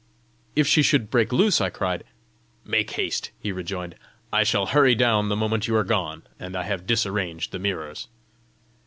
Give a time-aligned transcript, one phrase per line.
[0.55, 2.03] "If she should break loose!" I cried.
[2.65, 3.93] "Make haste!" he rejoined.
[4.33, 8.07] "I shall hurry down the moment you are gone, and I have disarranged the mirrors."